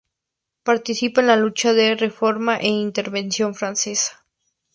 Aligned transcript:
Participó 0.63 1.21
en 1.21 1.27
la 1.27 1.35
lucha 1.35 1.73
de 1.73 1.93
reforma 1.93 2.57
e 2.57 2.69
intervención 2.69 3.53
francesa. 3.53 4.25